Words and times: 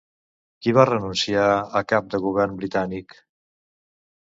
Qui 0.63 0.71
va 0.77 0.85
renunciar 0.89 1.43
a 1.59 1.83
cap 1.95 2.09
del 2.15 2.25
govern 2.25 2.59
britànic? 2.63 3.17